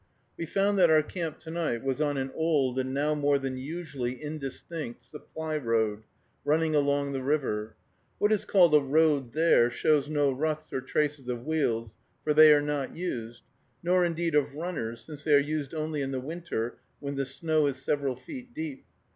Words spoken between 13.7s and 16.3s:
nor, indeed, of runners, since they are used only in the